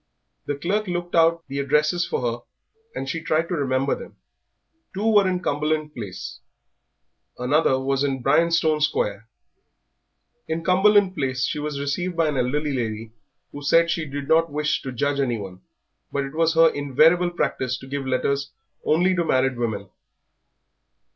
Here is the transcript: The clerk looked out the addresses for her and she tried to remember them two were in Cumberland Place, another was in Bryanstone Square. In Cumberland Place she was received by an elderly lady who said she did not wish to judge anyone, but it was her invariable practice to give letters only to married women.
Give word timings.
The 0.47 0.55
clerk 0.55 0.87
looked 0.87 1.13
out 1.13 1.43
the 1.47 1.59
addresses 1.59 2.07
for 2.07 2.21
her 2.23 2.39
and 2.95 3.07
she 3.07 3.21
tried 3.21 3.47
to 3.49 3.53
remember 3.53 3.93
them 3.93 4.15
two 4.95 5.05
were 5.05 5.27
in 5.29 5.41
Cumberland 5.43 5.93
Place, 5.93 6.39
another 7.37 7.79
was 7.79 8.03
in 8.03 8.23
Bryanstone 8.23 8.81
Square. 8.81 9.27
In 10.47 10.63
Cumberland 10.63 11.13
Place 11.13 11.43
she 11.45 11.59
was 11.59 11.79
received 11.79 12.17
by 12.17 12.29
an 12.29 12.37
elderly 12.37 12.73
lady 12.73 13.11
who 13.51 13.61
said 13.61 13.91
she 13.91 14.05
did 14.07 14.27
not 14.27 14.51
wish 14.51 14.81
to 14.81 14.91
judge 14.91 15.19
anyone, 15.19 15.61
but 16.11 16.23
it 16.23 16.33
was 16.33 16.55
her 16.55 16.69
invariable 16.69 17.29
practice 17.29 17.77
to 17.77 17.85
give 17.85 18.07
letters 18.07 18.49
only 18.83 19.15
to 19.15 19.23
married 19.23 19.55
women. 19.55 19.87